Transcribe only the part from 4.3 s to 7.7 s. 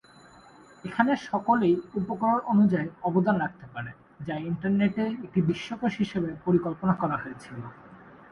ইন্টারনেটে একটি বিশ্বকোষ হিসাবে পরিকল্পনা করা হয়েছিল।